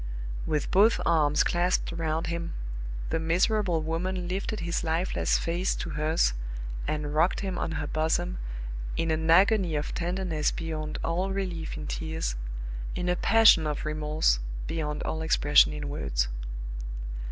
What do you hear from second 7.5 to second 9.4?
on her bosom in an